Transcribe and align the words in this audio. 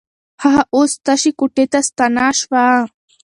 هغه 0.43 0.61
اوس 0.75 0.91
تشې 1.05 1.31
کوټې 1.39 1.65
ته 1.71 1.79
ستنه 1.87 2.27
شوه. 2.39 2.65